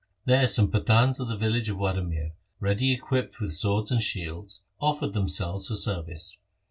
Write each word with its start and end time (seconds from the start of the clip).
There 0.25 0.47
some 0.47 0.71
Pathans 0.71 1.19
of 1.19 1.27
the 1.29 1.37
village 1.37 1.69
of 1.69 1.77
Wadamir, 1.77 2.31
ready 2.59 2.91
equipped 2.91 3.39
with 3.39 3.53
swords 3.53 3.91
and 3.91 4.01
shields, 4.01 4.65
offered 4.79 5.13
themselves 5.13 5.67
for 5.67 5.75
service. 5.75 6.39